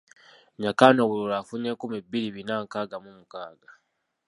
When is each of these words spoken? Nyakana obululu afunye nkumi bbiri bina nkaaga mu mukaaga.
Nyakana 0.61 0.99
obululu 1.03 1.33
afunye 1.41 1.69
nkumi 1.73 1.97
bbiri 2.05 2.29
bina 2.35 2.55
nkaaga 2.63 2.97
mu 3.03 3.11
mukaaga. 3.17 3.69